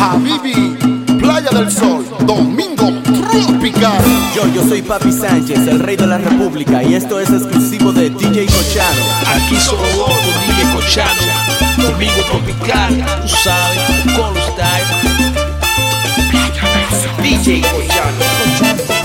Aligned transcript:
Habibi, 0.00 0.76
Playa 1.18 1.50
del 1.50 1.70
Sol, 1.70 2.04
Domingo 2.26 2.92
Tropical. 3.02 4.02
Yo, 4.34 4.46
yo 4.54 4.68
soy 4.68 4.82
Papi 4.82 5.12
Sánchez, 5.12 5.66
el 5.66 5.80
rey 5.80 5.96
de 5.96 6.06
la 6.06 6.18
República, 6.18 6.82
y 6.82 6.94
esto 6.94 7.20
es 7.20 7.30
exclusivo 7.30 7.92
de 7.92 8.10
DJ 8.10 8.46
Cochano. 8.46 9.02
Aquí 9.26 9.56
solo 9.56 9.82
vos, 9.96 10.12
DJ 10.46 10.74
Cochano, 10.74 11.22
Domingo 11.76 12.22
Tropical, 12.30 13.22
tú 13.22 13.28
sabes, 13.28 14.16
con 14.16 14.34
los 14.34 14.48
DJ 17.22 17.60
Cochano. 17.60 18.97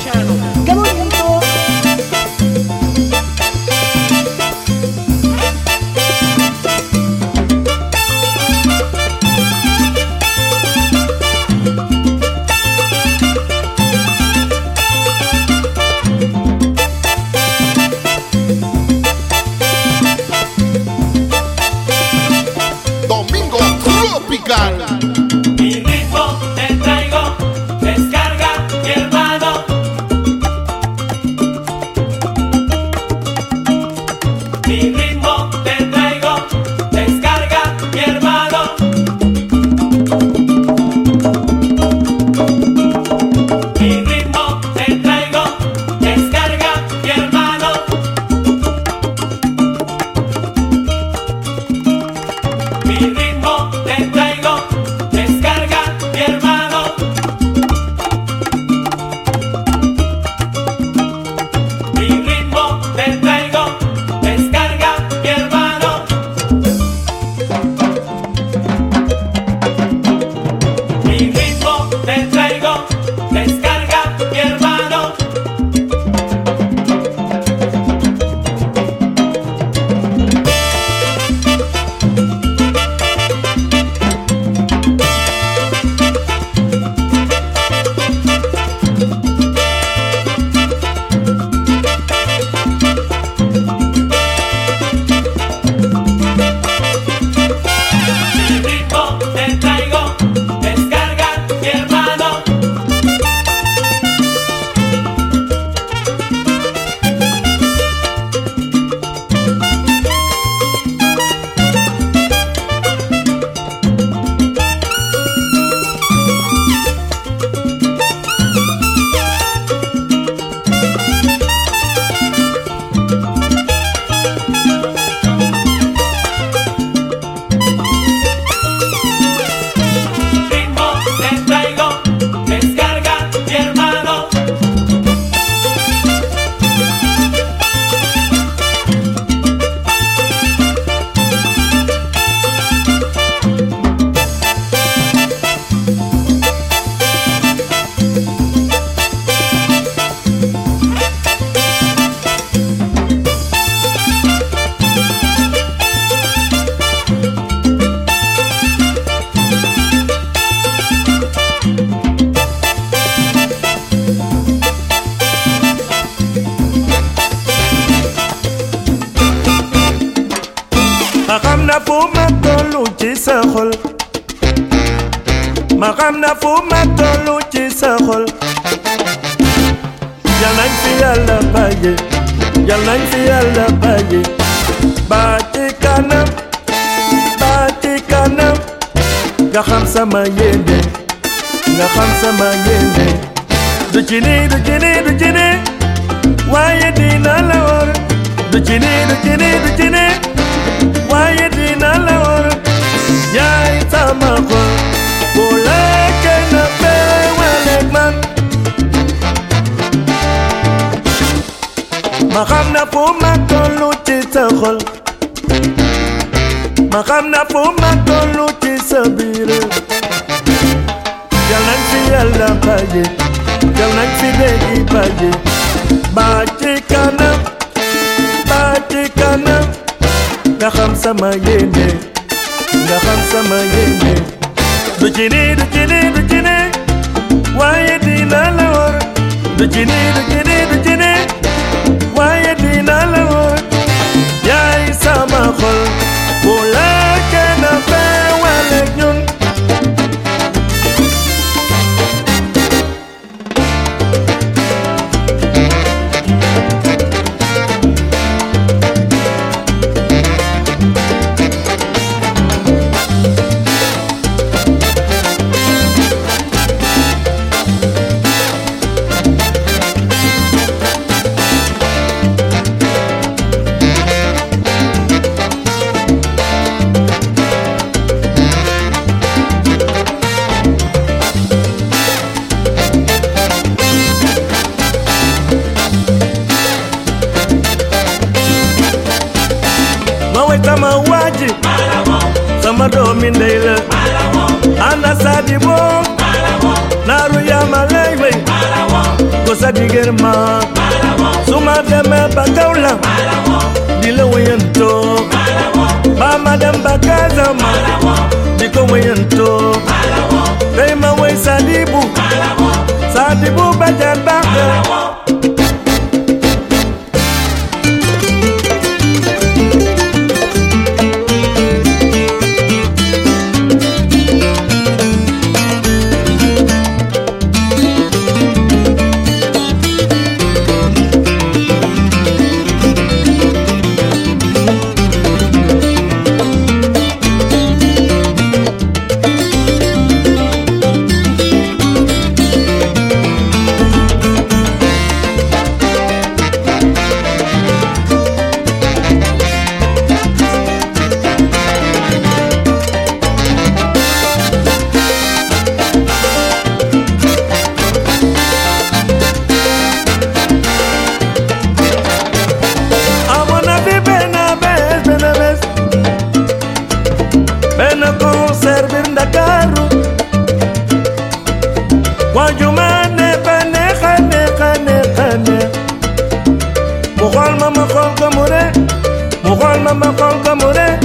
mama 379.94 380.12
konka 380.18 380.56
mure 380.56 381.00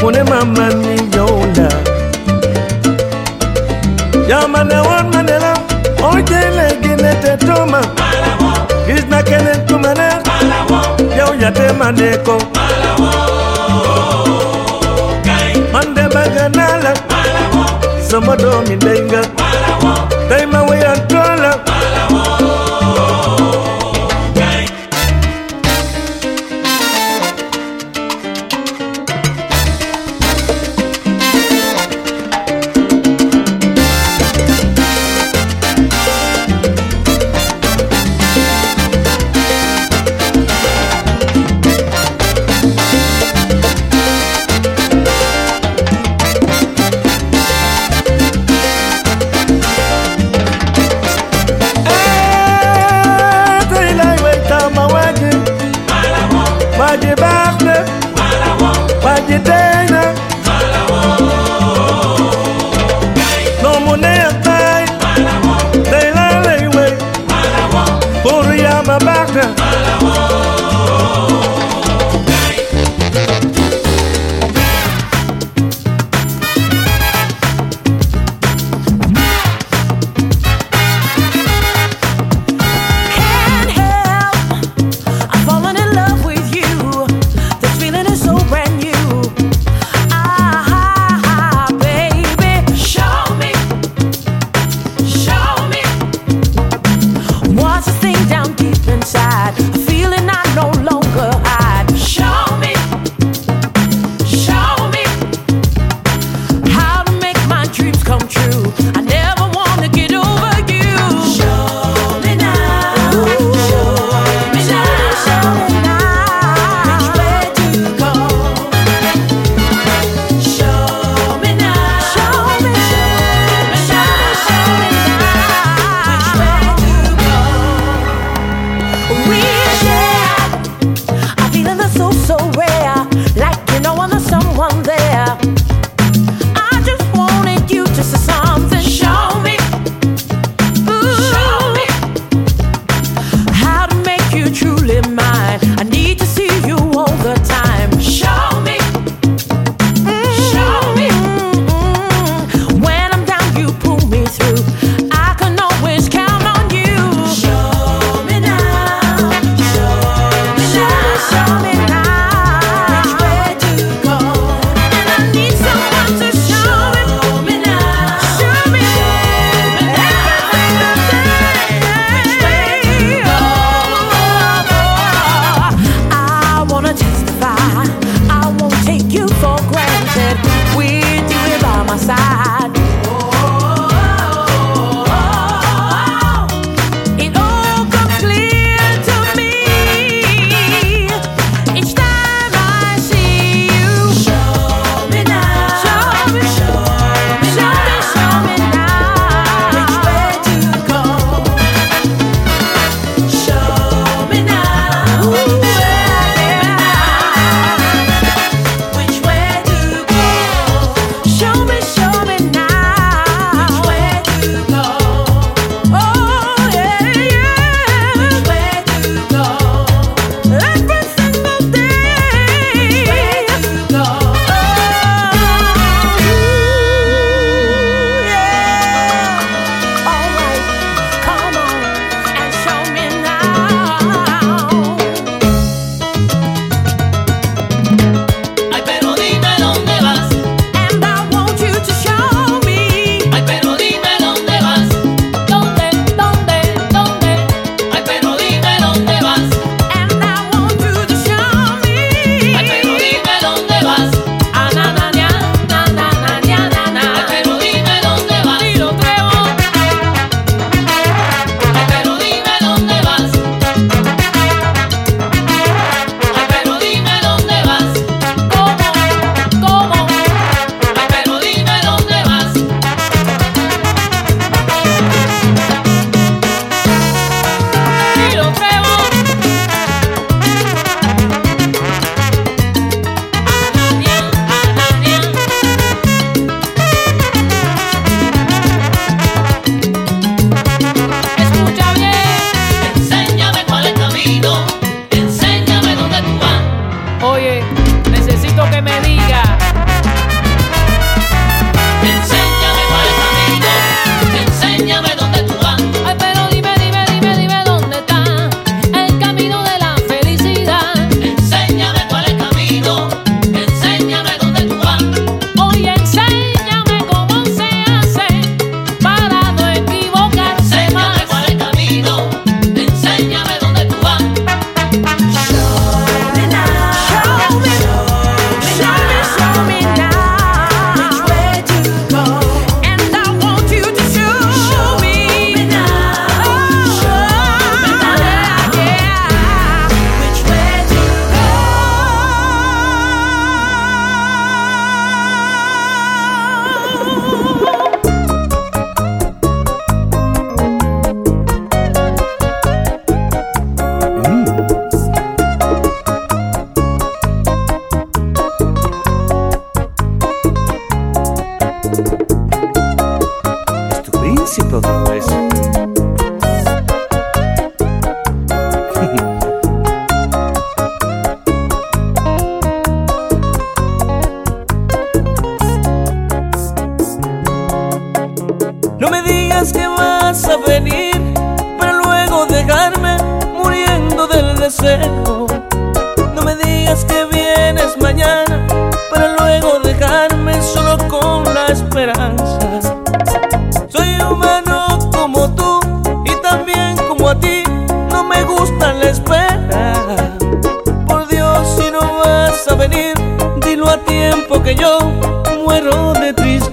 mune 0.00 0.22
mama 0.30 0.66
mi 0.82 0.96
yola. 1.16 1.68
Yama 4.28 4.64
ne 4.64 4.78
won 4.86 5.06
manela 5.12 5.52
oje 6.02 6.40
le 6.56 6.66
gine 6.82 7.12
te 7.22 7.36
toma. 7.46 7.80
Krishna 8.86 9.22
kene 9.22 9.52
tumane 9.66 10.08
yau 11.18 11.32
yate 11.40 11.72
maneko. 11.78 12.38
Mande 15.72 16.02
baganala 16.14 16.92
somodo 18.08 18.62
mi 18.68 18.76
denga. 18.76 19.22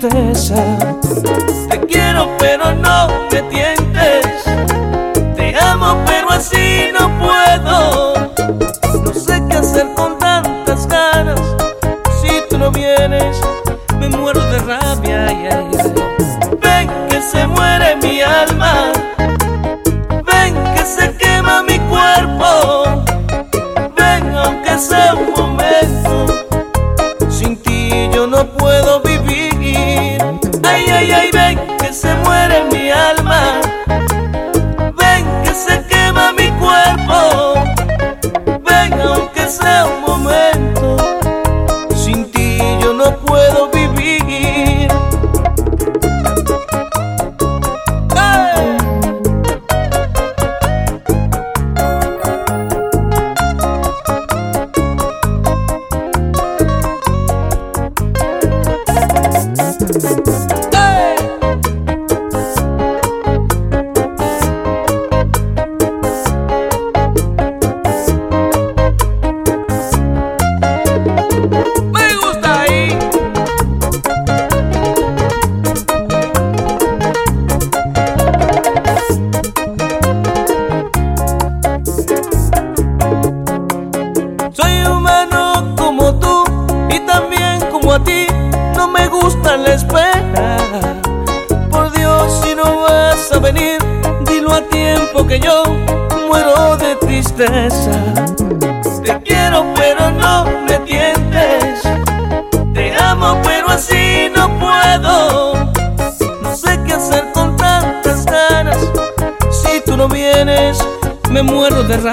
tristeza. 0.10 0.78
Te 1.70 1.80
quiero 1.88 2.38
pedir. 2.38 2.55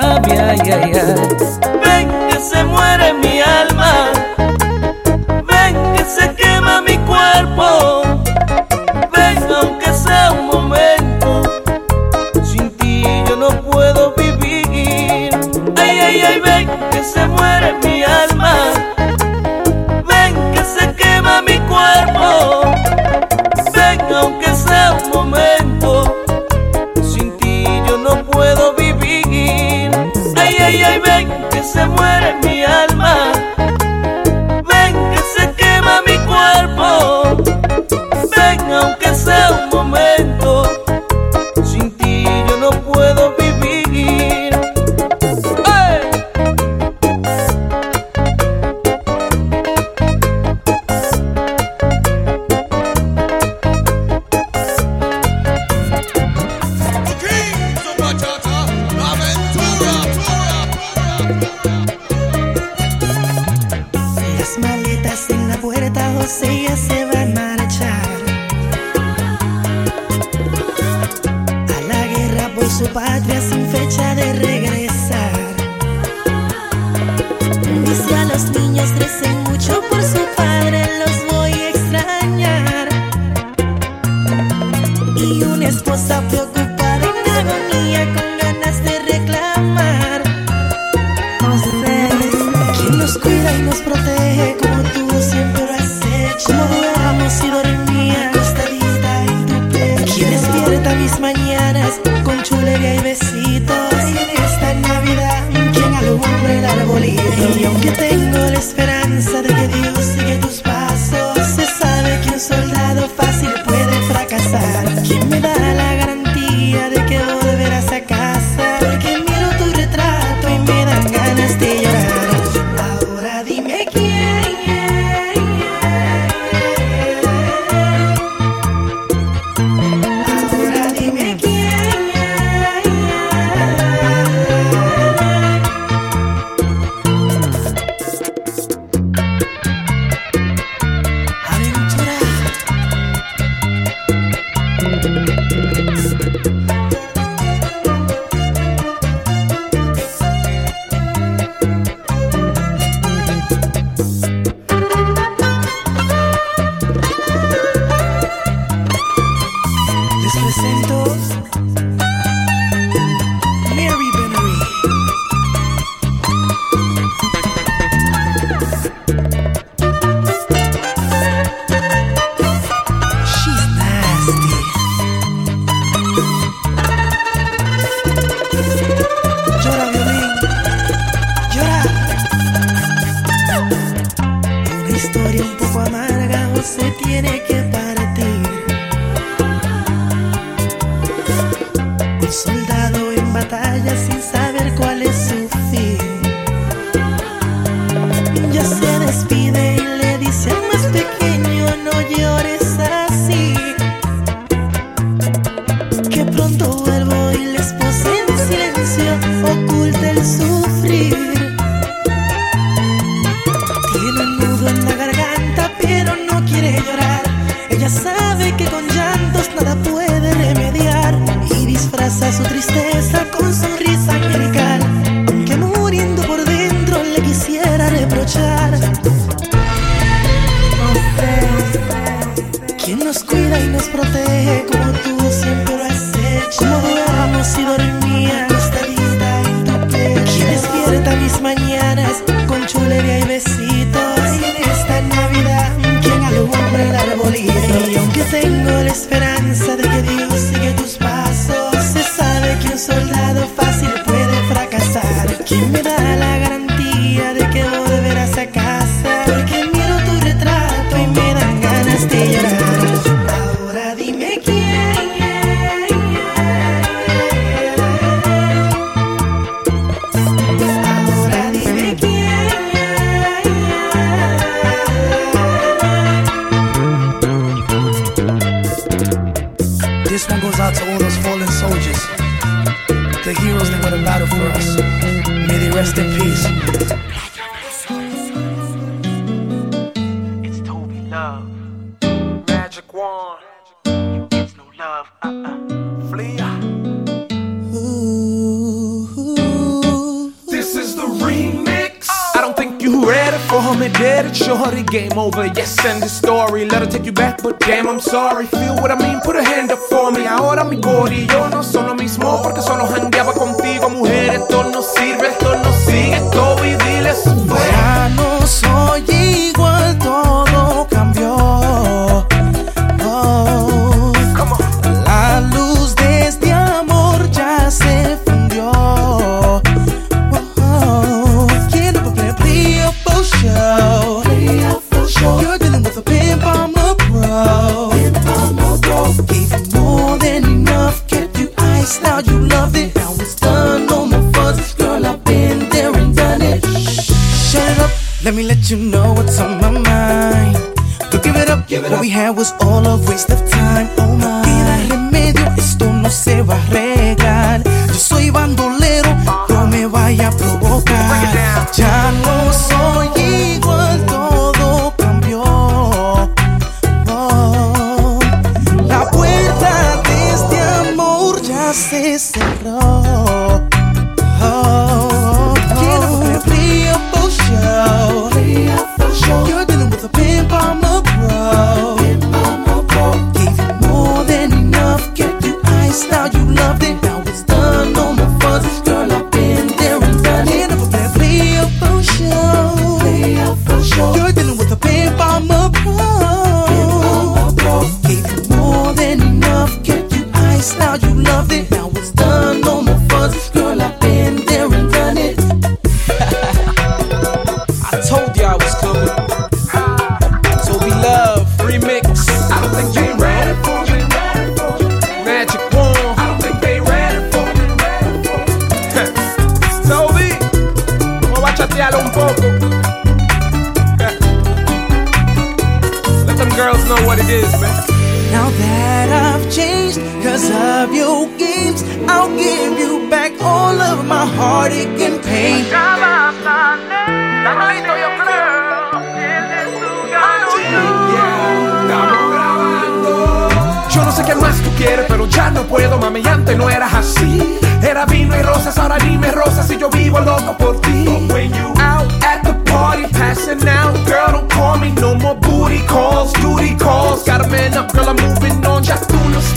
rabia, 0.03 0.55
que 2.29 2.41
se 2.41 2.65
muere 2.65 3.13
mi 3.15 3.41
alma. 3.41 3.62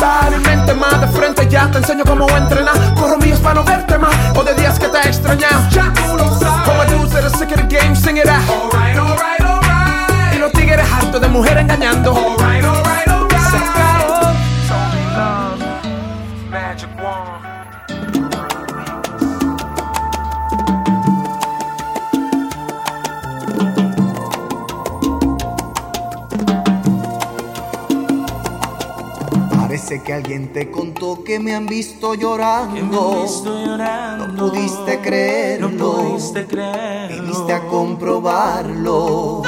Ya 0.06 0.20
tú 0.22 0.28
estás 0.28 0.34
en 0.34 0.42
mente 0.44 0.74
más. 0.76 0.94
será, 1.36 1.72
te 1.72 1.78
enseño 1.80 2.04
cómo 2.06 2.30
entrenar. 2.38 2.76
Corro 2.96 3.18
míos 3.18 3.40
para 3.40 3.56
no 3.56 3.64
verte 3.64 3.98
más, 3.98 4.14
o 4.36 4.44
de 4.44 4.54
días 4.54 4.78
que 4.78 4.88
te 4.88 4.98
he 5.00 5.08
extrañado. 5.08 5.68
Ya 5.72 5.92
tú 5.94 6.16
lo 6.16 6.40
sabes. 6.40 6.70
Como 6.70 7.10
that 7.10 7.24
are 7.24 7.30
sick 7.30 7.52
of 7.52 7.58
the 7.58 7.76
game, 7.76 7.96
sing 7.96 8.18
it 8.18 8.28
out. 8.28 8.48
Alright, 8.48 8.98
alright, 8.98 9.42
alright. 9.42 10.36
Y 10.36 10.38
los 10.38 10.52
tigres 10.52 10.86
hartos 10.92 11.22
de 11.22 11.28
mujer 11.28 11.58
engañando. 11.58 12.05
Han 31.66 31.70
visto 31.70 32.14
llorando. 32.14 33.26
llorando. 33.44 34.28
No 34.28 34.52
pudiste 34.52 35.00
creerlo. 35.02 35.70
No 35.70 35.94
pudiste 35.94 36.46
creerlo. 36.46 37.24
Viniste 37.24 37.54
a 37.54 37.62
comprobarlo. 37.68 39.42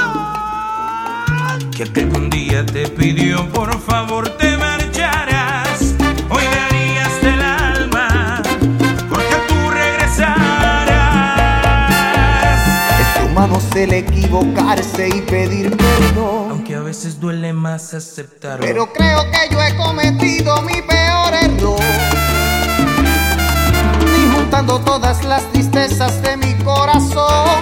Que 1.75 1.83
aquel 1.83 2.09
que 2.09 2.17
un 2.17 2.29
día 2.29 2.65
te 2.65 2.87
pidió 2.87 3.47
por 3.51 3.79
favor 3.79 4.29
te 4.29 4.57
marcharas. 4.57 5.93
Hoy 6.29 6.43
me 6.51 6.59
harías 6.59 7.21
del 7.21 7.41
alma 7.41 8.41
porque 9.09 9.35
tú 9.47 9.69
regresarás. 9.69 10.87
Es 12.99 13.29
humano 13.29 13.59
el 13.75 13.93
equivocarse 13.93 15.09
y 15.09 15.21
pedir 15.21 15.77
perdón. 15.77 16.51
Aunque 16.51 16.75
a 16.75 16.81
veces 16.81 17.19
duele 17.19 17.53
más 17.53 17.93
aceptarlo. 17.93 18.65
Pero 18.65 18.91
creo 18.91 19.23
que 19.29 19.53
yo 19.53 19.61
he 19.61 19.75
cometido 19.77 20.61
mi 20.63 20.81
peor 20.81 21.16
Todas 24.67 25.23
las 25.23 25.49
tristezas 25.53 26.21
de 26.21 26.35
mi 26.35 26.53
corazón. 26.63 27.61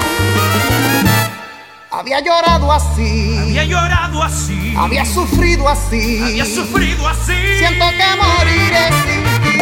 Había 1.91 2.19
llorado 2.19 2.71
así. 2.71 3.37
había 3.39 3.63
llorado 3.63 4.23
así. 4.23 4.73
Había 4.75 5.05
sufrido 5.05 5.69
así. 5.69 6.23
había 6.23 6.45
sufrido 6.45 7.07
así. 7.07 7.33
Siento 7.59 7.85
que 7.89 8.05
moriré 8.17 8.89
sin 9.03 9.23
ti. 9.43 9.59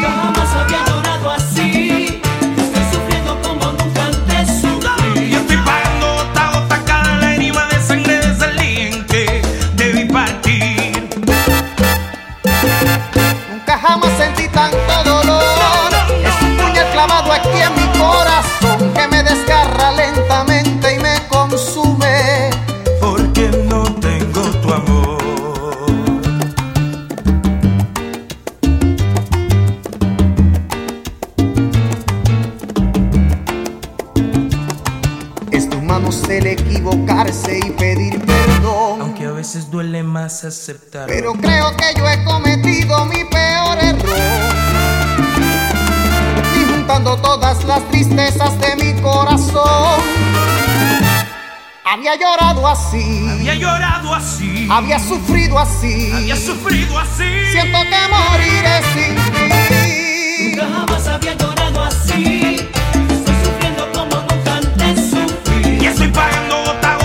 Jamás 0.00 0.54
había 0.54 0.84
llorado 0.86 1.30
así. 1.30 2.22
Estoy 2.56 2.84
sufriendo 2.90 3.40
como 3.42 3.70
más 40.60 40.68
aceptarlo. 40.68 41.06
Pero 41.08 41.32
creo 41.34 41.76
que 41.76 41.94
yo 41.96 42.08
he 42.08 42.24
cometido 42.24 43.04
mi 43.06 43.24
peor 43.24 43.78
error. 43.78 44.54
Y 46.56 46.64
juntando 46.72 47.16
todas 47.16 47.64
las 47.64 47.88
tristezas 47.90 48.58
de 48.60 48.76
mi 48.76 49.00
corazón. 49.00 50.00
Había 51.84 52.14
llorado 52.16 52.68
así. 52.68 53.28
había 53.28 53.54
llorado 53.54 54.14
así. 54.14 54.68
Había 54.70 54.98
sufrido 54.98 55.58
así. 55.58 56.12
había 56.14 56.36
sufrido 56.36 56.98
así. 56.98 57.46
Siento 57.50 57.78
que 57.82 57.98
moriré 58.10 58.82
sin 58.94 59.16
ti. 59.32 60.50
Nunca 60.50 60.68
jamás 60.76 61.08
había 61.08 61.34
llorado 61.34 61.84
así. 61.84 62.68
Estoy 63.10 63.34
sufriendo 63.44 63.90
como 63.92 64.16
nunca 64.16 64.56
antes 64.56 65.10
sufrí. 65.10 65.78
Y 65.80 65.86
estoy 65.86 66.08
pagando 66.08 66.62
gota 66.64 66.99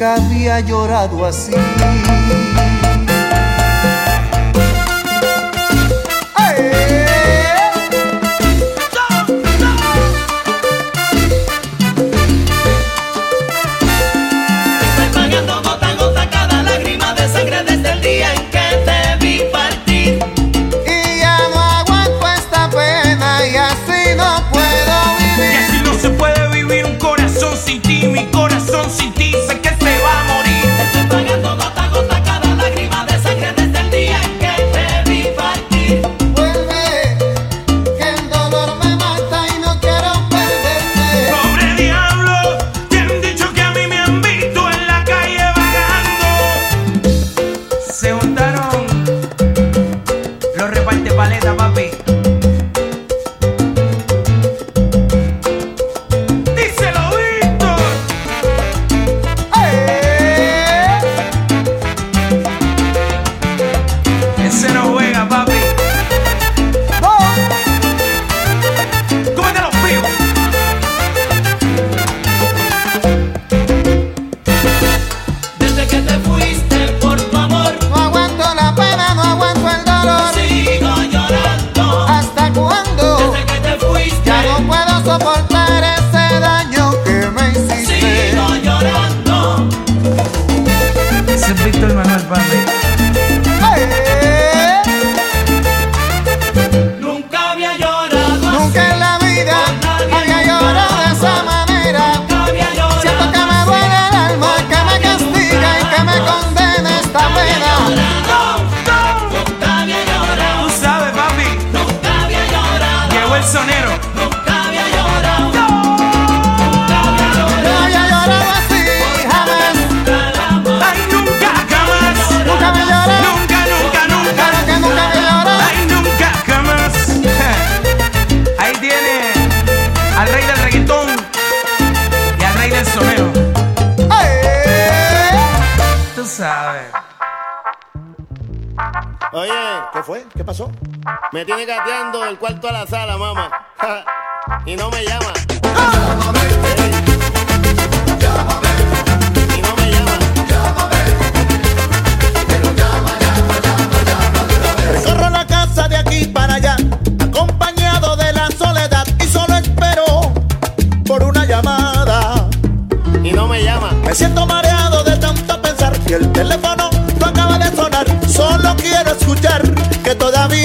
Nunca 0.00 0.14
había 0.14 0.60
llorado 0.60 1.26
así. 1.26 1.52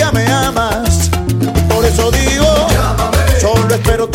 ya 0.05 0.11
me 0.11 0.25
amas. 0.31 1.09
Por 1.69 1.83
eso 1.85 2.11
digo, 2.11 2.67
solo 3.39 3.73
espero 3.73 4.09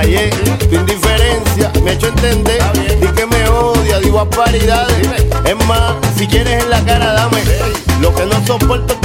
Tu 0.00 0.76
indiferencia 0.76 1.70
me 1.84 1.92
hecho 1.92 2.08
entender. 2.08 2.58
y 3.02 3.06
que 3.14 3.26
me 3.26 3.48
odia, 3.48 3.98
digo 4.00 4.20
a 4.20 4.30
paridades. 4.30 5.06
Es 5.44 5.66
más, 5.66 5.94
si 6.16 6.26
quieres 6.26 6.62
en 6.62 6.70
la 6.70 6.82
cara, 6.84 7.12
dame. 7.12 7.42
Lo 8.00 8.14
que 8.14 8.24
no 8.24 8.46
soporto 8.46 8.98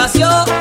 nació 0.00 0.59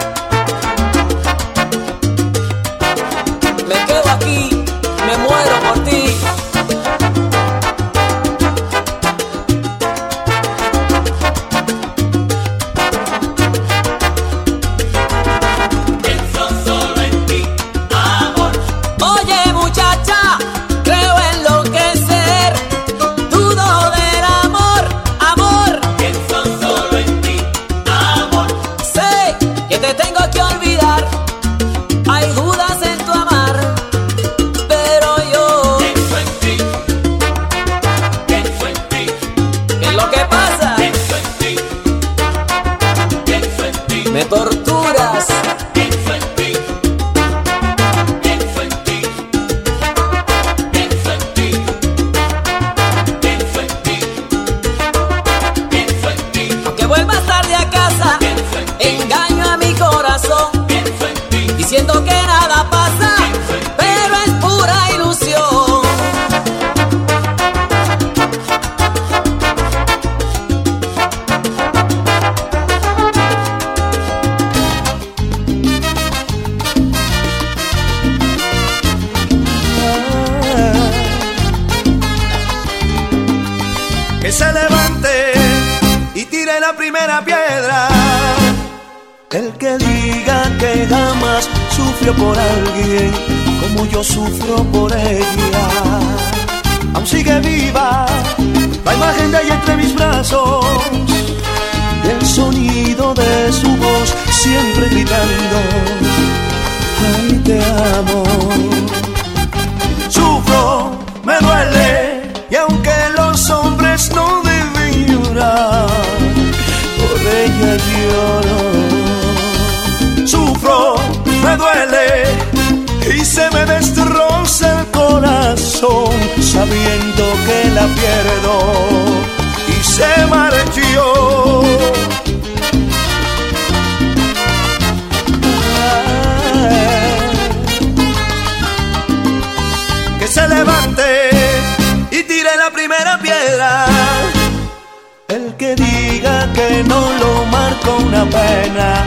que 145.59 145.75
diga 145.75 146.49
que 146.53 146.85
no 146.85 147.01
lo 147.21 147.45
marca 147.47 147.89
una 147.91 148.23
pena, 148.23 149.05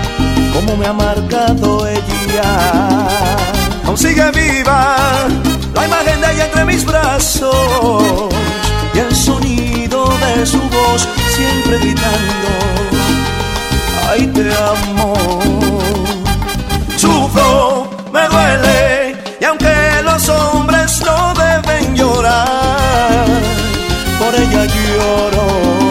como 0.53 0.77
me 0.77 0.87
ha 0.87 0.93
marcado 0.93 1.87
ella. 1.89 3.09
Aún 3.87 3.97
sigue 3.97 4.31
viva 4.33 5.29
la 5.75 5.87
imagen 5.87 6.21
de 6.21 6.33
ella 6.33 6.45
entre 6.45 6.65
mis 6.67 6.85
brazos 6.85 8.29
y 8.95 8.99
el 8.99 9.17
sonido 9.17 10.05
de 10.19 10.45
su 10.45 10.61
voz 10.61 11.09
siempre 11.35 11.79
gritando, 11.79 12.51
ay 14.11 14.27
te 14.27 14.53
amo. 14.55 15.15
Sufro, 16.97 17.89
me 18.13 18.29
duele 18.29 19.17
y 19.41 19.45
aunque 19.47 19.75
los 20.05 20.29
hombres 20.29 21.03
no 21.07 21.33
deben 21.33 21.97
llorar, 21.97 23.25
por 24.19 24.35
ella 24.35 24.67
lloro 24.67 25.82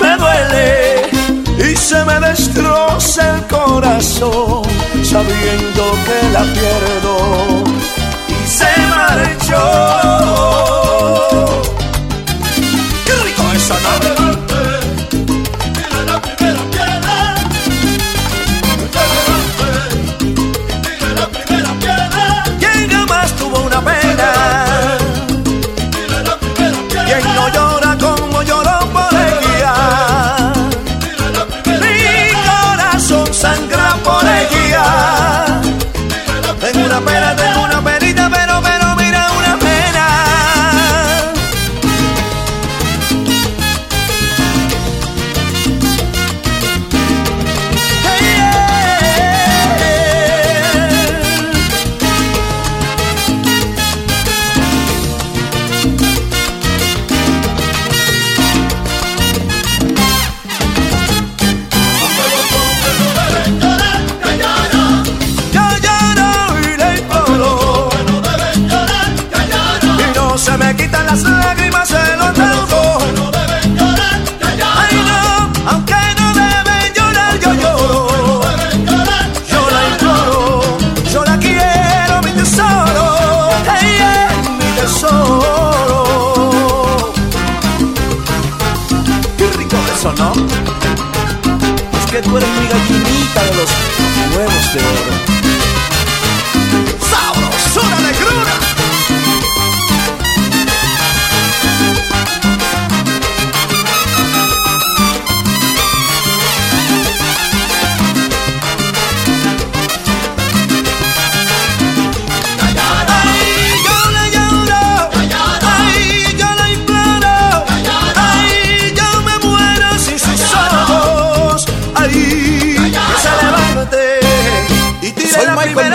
me 0.00 0.16
duele 0.16 1.10
y 1.58 1.76
se 1.76 2.04
me 2.04 2.20
destroza 2.20 3.36
el 3.36 3.46
corazón 3.46 4.62
sabiendo 5.02 5.82
que 6.06 6.30
la 6.32 6.42
pierdo 6.42 7.64
y 8.28 8.46
se 8.48 8.70
marchó. 8.88 9.64
¡Qué 13.04 13.12
rico 13.24 13.42
es 13.54 13.70
eso, 90.00 90.14
¿no? 90.14 90.32
Es 90.32 92.10
que 92.10 92.22
tú 92.22 92.36
eres 92.38 92.48
mi 92.48 92.66
gallinita 92.68 93.42
de 93.44 93.54
los 93.54 93.70
huevos 94.34 94.72
de 94.72 94.80
oro. 94.80 95.39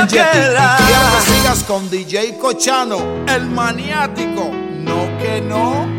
Quiero 0.08 0.32
que. 0.32 0.40
Quiero 0.40 1.02
que 1.16 1.34
sigas 1.34 1.64
con 1.64 1.90
DJ 1.90 2.38
Cochano, 2.38 3.26
el 3.28 3.46
maniático. 3.48 4.52
No 4.52 5.18
que 5.18 5.42
no. 5.42 5.95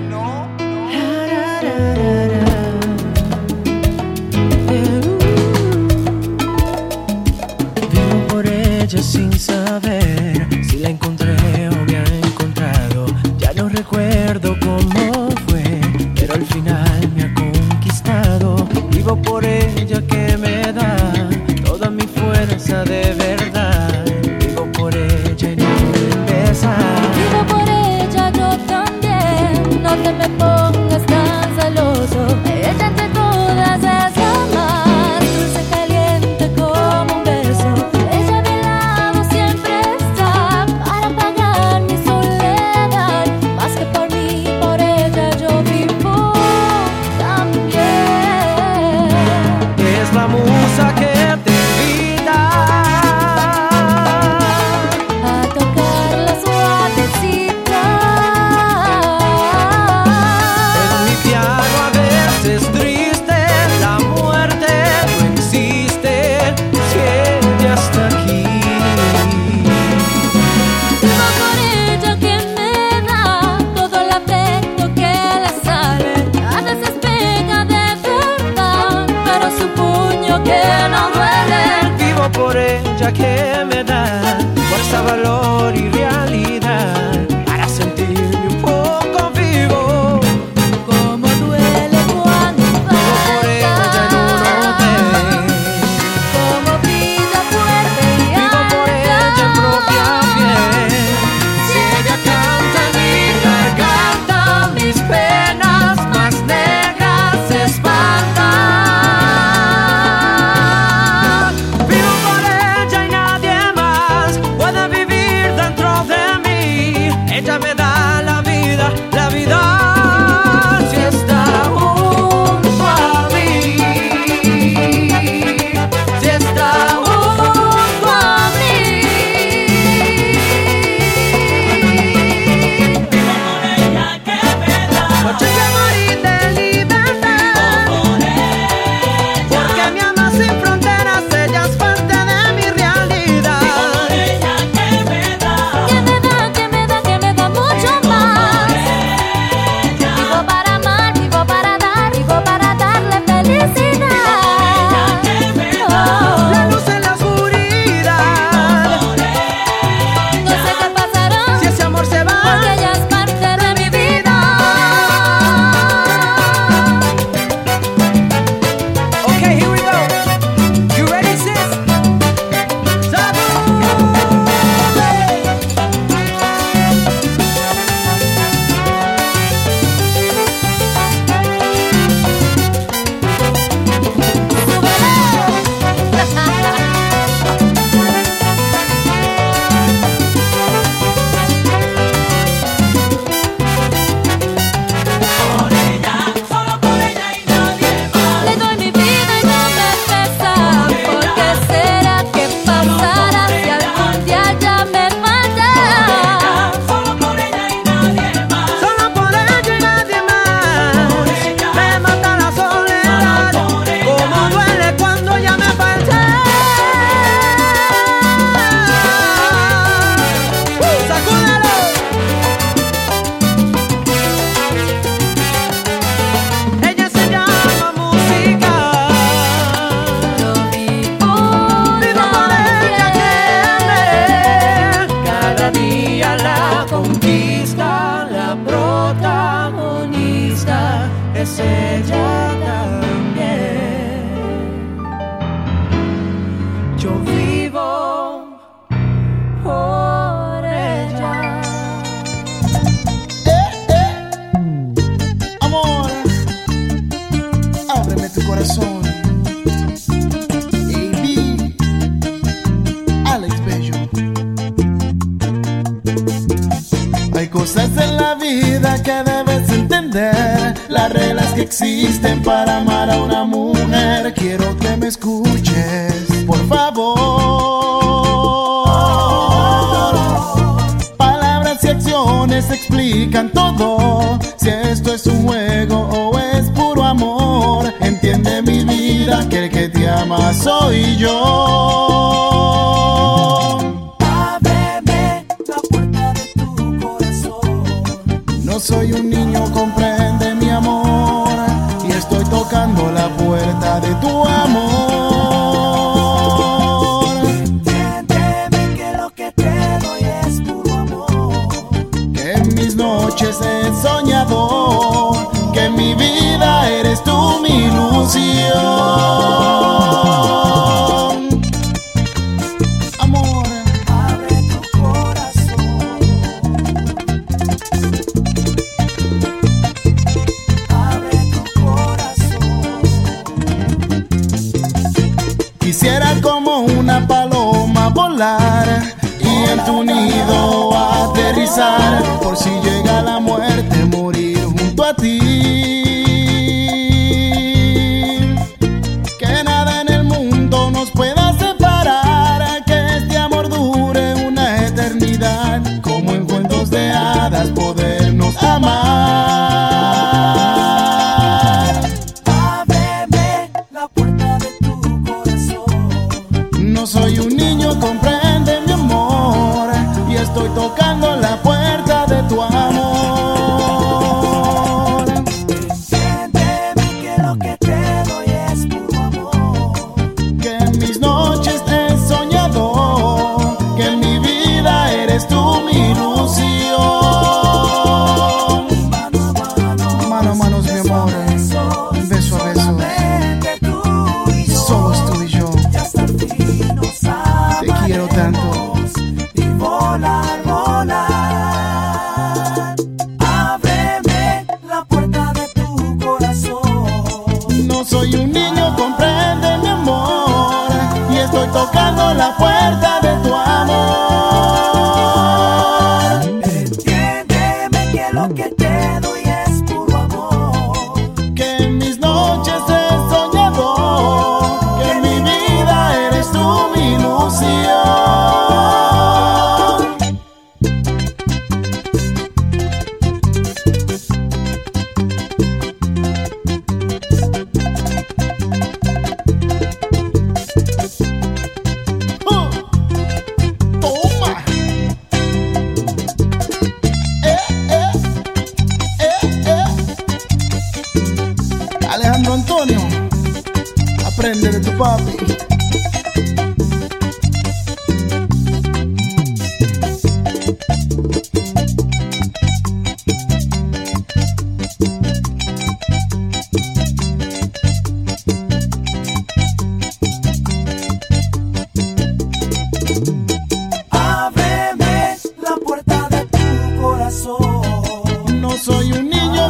ya 82.98 83.12
que 83.12 83.64
me 83.68 83.84
da 83.84 84.38
fuerza, 84.68 85.02
valor. 85.02 85.55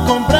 Un 0.09 0.36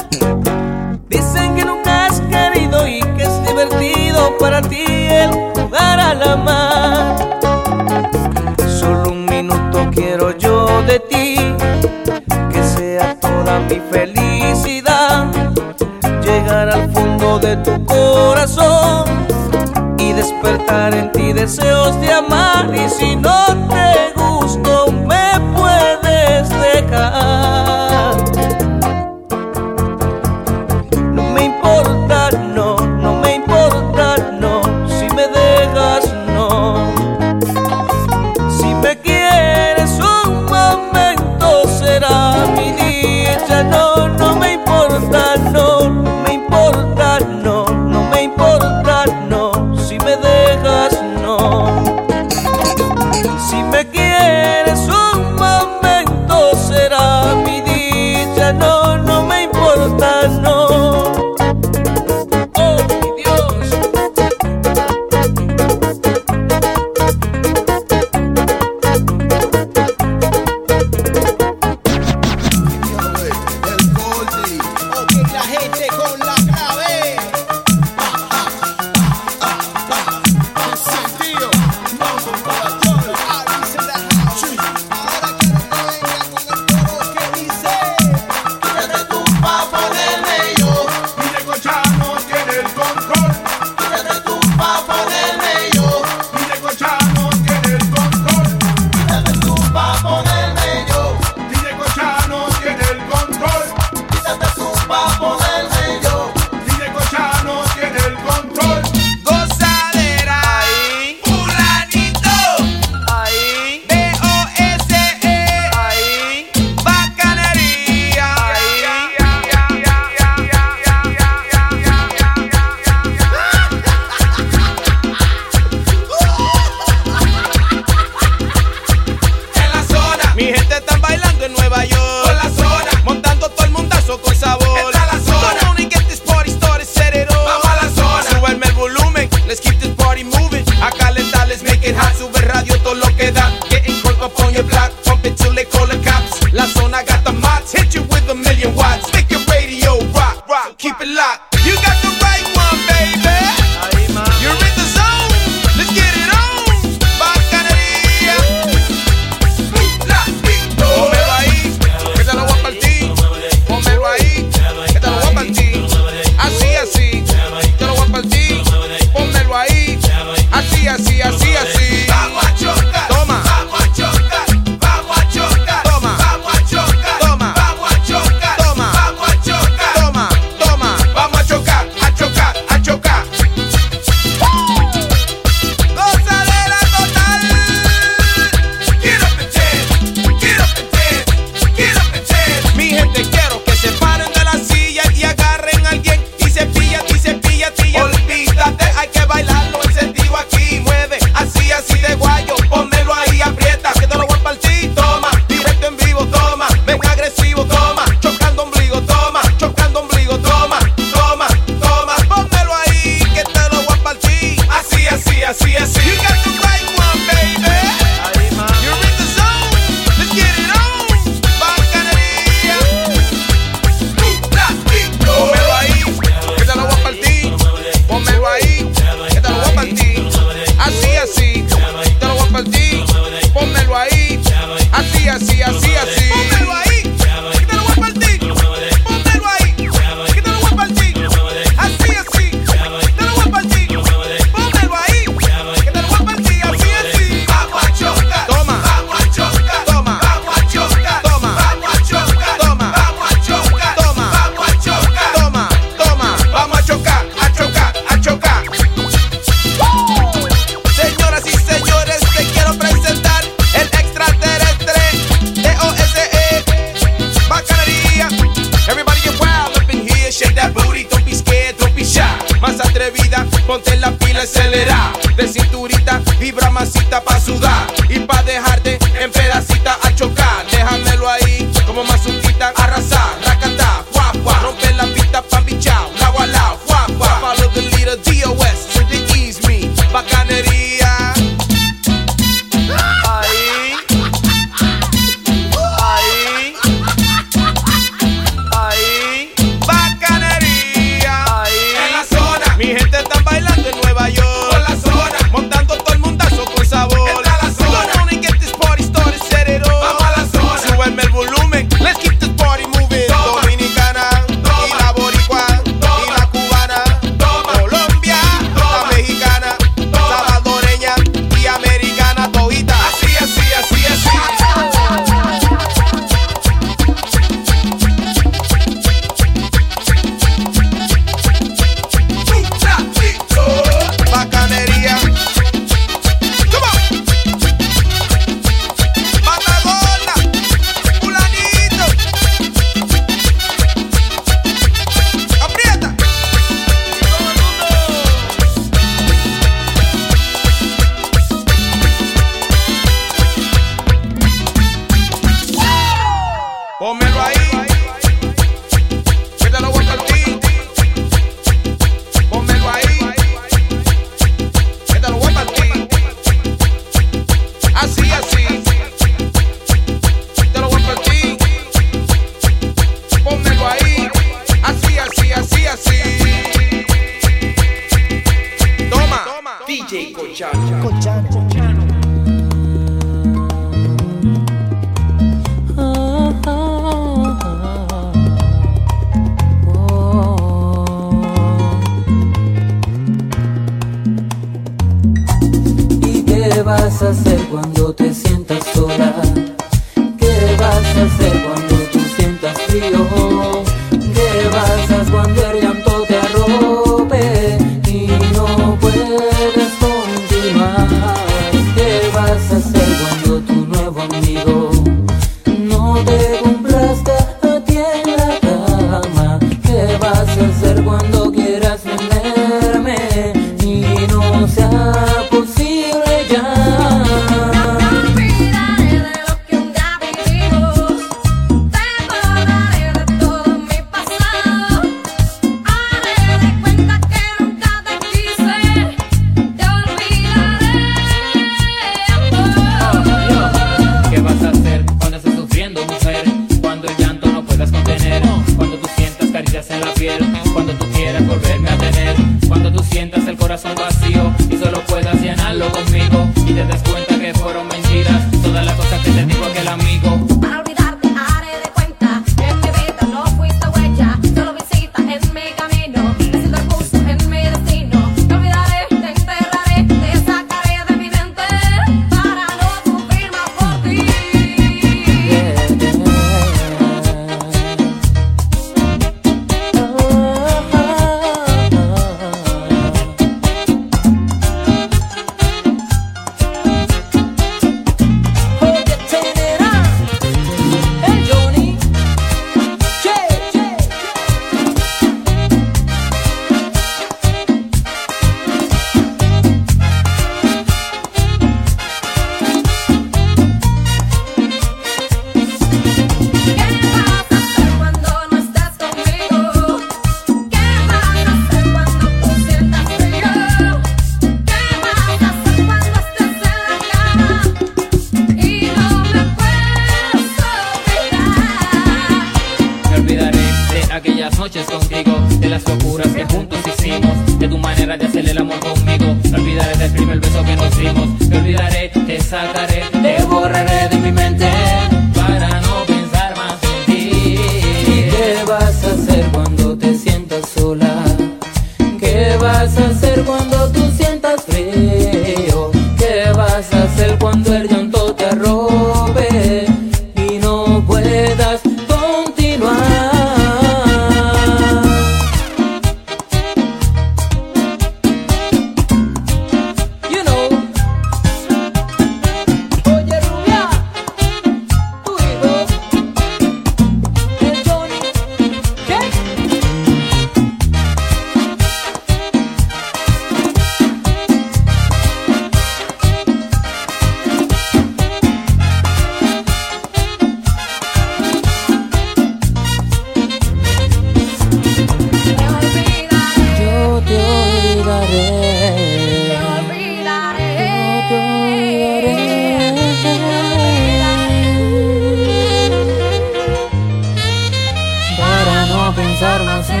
Ah, 599.86 600.00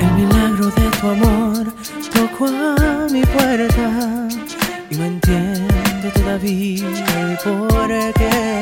el 0.00 0.10
milagro 0.14 0.66
de 0.66 0.90
tu 1.00 1.08
amor 1.08 1.74
tocó 2.14 2.46
a 2.46 3.08
mi 3.10 3.22
puerta 3.22 4.28
y 4.90 4.96
no 4.96 5.04
entiendo 5.04 6.10
todavía 6.14 6.86
el 7.18 7.36
por 7.38 7.88
qué. 8.14 8.60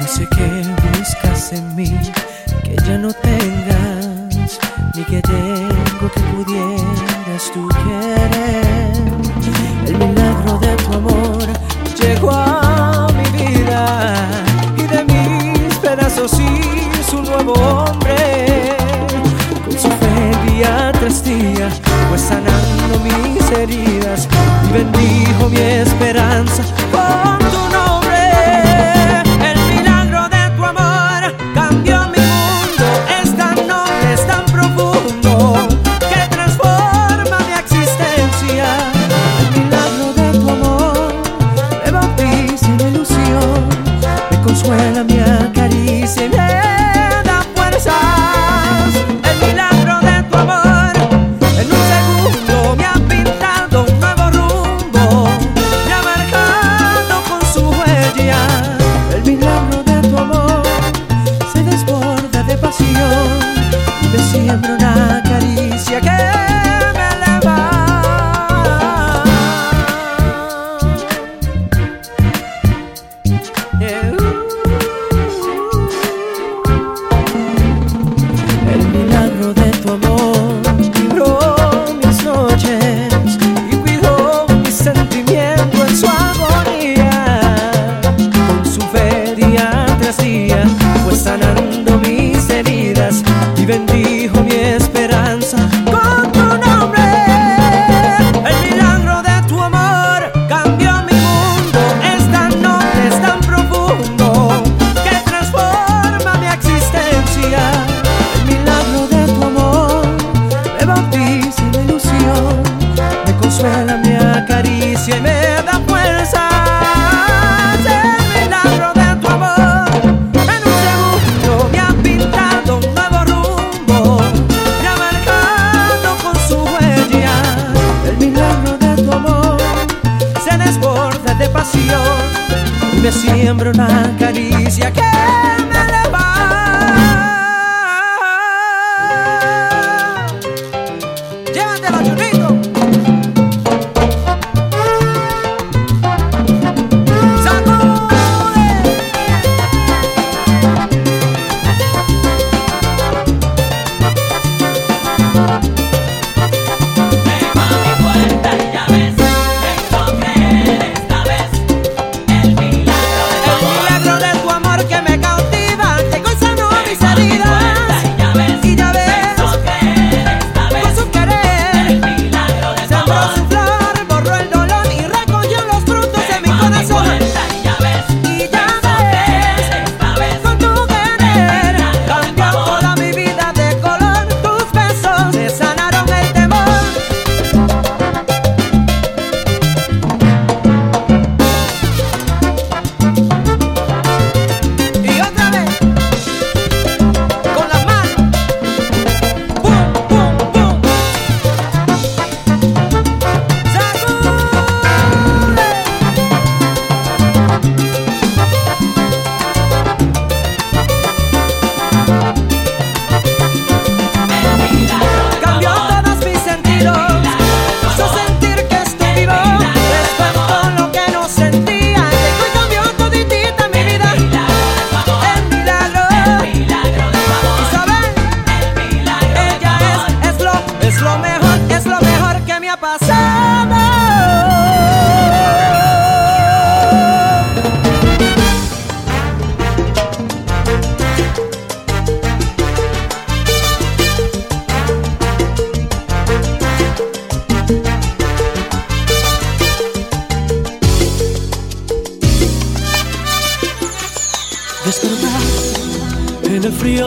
No 0.00 0.06
sé 0.06 0.28
qué 0.36 0.48
buscas 0.98 1.52
en 1.54 1.74
mí 1.74 1.92
que 2.62 2.76
ya 2.86 2.98
no 2.98 3.12
tengas 3.12 4.60
ni 4.94 5.02
que 5.04 5.20
te 5.22 5.73
y 23.62 24.72
bendijo 24.72 25.48
mi 25.48 25.58
esperanza. 25.58 26.62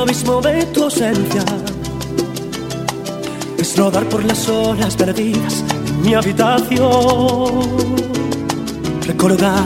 de 0.07 0.65
tu 0.73 0.83
ausencia. 0.83 1.43
Es 3.57 3.75
rodar 3.75 4.07
por 4.07 4.23
las 4.23 4.47
horas 4.47 4.95
perdidas 4.95 5.65
en 5.85 6.01
mi 6.01 6.13
habitación. 6.13 6.79
Recordar 9.05 9.63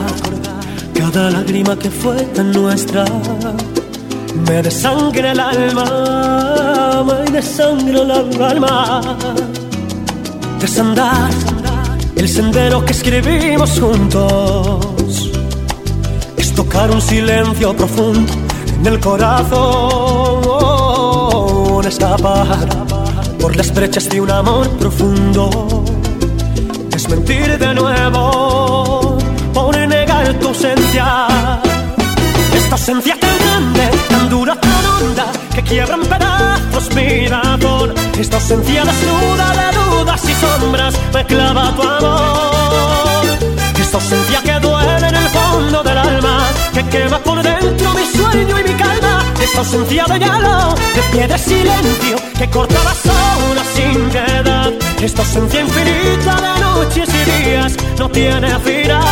cada 0.94 1.30
lágrima 1.30 1.78
que 1.78 1.90
fue 1.90 2.16
tan 2.34 2.50
nuestra. 2.50 3.04
Me 4.48 4.62
desangra 4.62 5.30
el 5.30 5.38
alma, 5.38 7.04
me 7.06 7.30
desangra 7.30 8.02
el 8.02 8.42
alma. 8.42 9.00
Desandar 10.58 11.30
el 12.16 12.28
sendero 12.28 12.84
que 12.84 12.92
escribimos 12.92 13.78
juntos. 13.78 15.30
Es 16.36 16.52
tocar 16.52 16.90
un 16.90 17.00
silencio 17.00 17.76
profundo 17.76 18.32
en 18.80 18.86
el 18.86 18.98
corazón 18.98 20.21
con 21.82 21.88
escapar 21.88 22.68
por 23.40 23.56
las 23.56 23.74
brechas 23.74 24.08
de 24.08 24.20
un 24.20 24.30
amor 24.30 24.68
profundo. 24.78 25.84
Es 26.94 27.08
mentir 27.08 27.58
de 27.58 27.74
nuevo 27.74 29.18
por 29.52 29.76
negar 29.76 30.32
tu 30.34 30.48
ausencia. 30.48 31.26
Esta 32.54 32.74
ausencia 32.76 33.18
tan 33.18 33.38
grande, 33.38 33.90
tan 34.08 34.28
dura, 34.28 34.54
tan 34.60 34.86
honda, 34.86 35.26
que 35.54 35.62
quiebra 35.62 35.94
en 35.96 36.02
pedazos 36.02 36.94
mi 36.94 37.26
razón. 37.26 37.94
Esta 38.18 38.36
ausencia 38.36 38.84
desnuda 38.84 39.46
de 39.60 39.78
dudas 39.78 40.22
y 40.28 40.34
sombras 40.34 40.94
me 41.12 41.24
clava 41.26 41.74
tu 41.74 41.82
amor. 41.82 43.26
Esta 43.80 43.96
ausencia 43.96 44.40
que 44.42 44.60
duele 44.60 45.08
en 45.08 45.16
el 45.16 45.28
fondo 45.30 45.82
del 45.82 45.98
alma, 45.98 46.46
que 46.74 46.84
quema 46.86 47.18
por 47.18 47.42
dentro 47.42 47.94
mi 47.94 48.06
sueño 48.06 48.60
y 48.60 48.64
mi 48.68 48.74
calma 48.74 49.01
esta 49.42 49.58
ausencia 49.58 50.04
de 50.04 50.18
hielo, 50.20 50.74
de 50.94 51.02
pie 51.10 51.26
de 51.26 51.36
silencio, 51.36 52.16
que 52.38 52.48
corta 52.48 52.78
las 52.84 53.04
horas 53.06 53.66
sin 53.74 54.08
piedad. 54.10 54.72
Esta 55.02 55.22
ausencia 55.22 55.60
infinita 55.60 56.36
de 56.40 56.60
noches 56.60 57.08
y 57.08 57.42
días 57.42 57.76
no 57.98 58.08
tiene 58.08 58.56
final. 58.60 59.02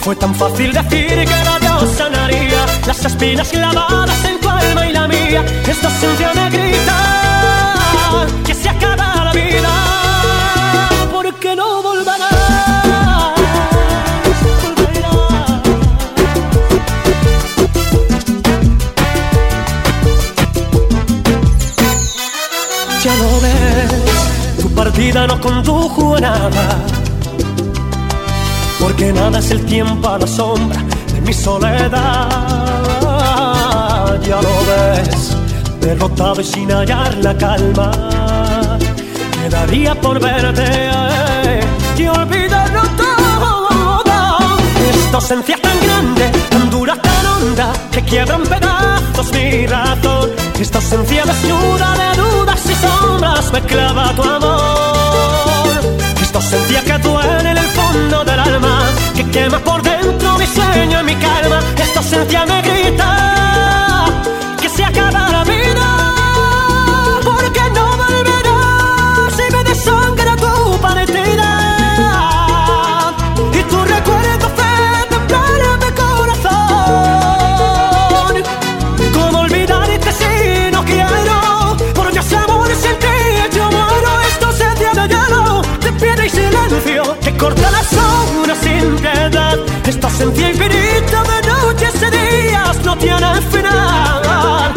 Fue 0.00 0.14
tan 0.14 0.32
fácil 0.36 0.72
decir 0.72 1.24
que 1.24 1.44
la 1.44 1.58
Dios 1.58 1.90
sanaría 1.96 2.64
las 2.86 3.04
espinas 3.04 3.48
clavadas 3.48 4.24
en 4.24 4.38
tu 4.38 4.48
alma 4.48 4.86
y 4.86 4.92
la 4.92 5.08
mía. 5.08 5.44
Esta 5.66 5.88
ausencia 5.88 6.32
me 6.32 6.48
grita 6.50 7.74
que 8.46 8.54
Ya 23.06 23.14
lo 23.14 23.40
ves, 23.40 23.92
tu 24.60 24.68
partida 24.74 25.28
no 25.28 25.40
condujo 25.40 26.16
a 26.16 26.20
nada. 26.20 26.66
Porque 28.80 29.12
nada 29.12 29.38
es 29.38 29.48
el 29.52 29.64
tiempo 29.64 30.08
a 30.08 30.18
la 30.18 30.26
sombra 30.26 30.82
de 31.14 31.20
mi 31.20 31.32
soledad. 31.32 32.28
Ya 34.28 34.42
lo 34.42 34.54
ves, 34.70 35.36
derrotado 35.80 36.40
y 36.40 36.44
sin 36.44 36.68
hallar 36.72 37.14
la 37.18 37.38
calma. 37.38 37.92
Quedaría 39.40 39.94
por 40.00 40.18
verte 40.18 40.64
eh, 40.66 41.60
y 41.96 42.08
olvidarlo 42.08 42.82
todo. 42.96 43.68
Esta 44.90 45.16
ausencia 45.18 45.56
tan 45.62 45.80
grande, 45.80 46.28
tan 46.50 46.70
dura, 46.70 47.00
tan 47.00 47.26
honda, 47.26 47.72
que 47.92 48.02
quiebra 48.02 48.34
en 48.34 48.42
pedazos 48.42 49.32
mi 49.32 49.64
razón. 49.68 50.30
Esta 50.58 50.78
ausencia 50.78 51.24
desnuda 51.24 51.94
de 51.94 52.15
quema 59.30 59.58
por 59.58 59.82
dentro 59.82 60.38
mi 60.38 60.46
sueño 60.46 61.00
y 61.00 61.04
mi 61.04 61.14
calma. 61.16 61.60
Esta 61.76 62.00
ausencia 62.00 62.46
me 62.46 62.65
ausencia 90.16 90.50
infinita 90.50 91.22
de 91.24 91.48
noches 91.48 91.94
y 91.96 92.10
días 92.10 92.84
no 92.84 92.96
tiene 92.96 93.40
final. 93.52 94.72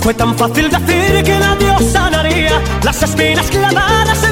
Fue 0.00 0.14
tan 0.14 0.34
fácil 0.36 0.70
decir 0.70 1.22
que 1.22 1.38
la 1.38 1.54
Dios 1.56 1.84
sanaría 1.92 2.62
las 2.82 3.02
espinas 3.02 3.50
clavadas 3.50 4.31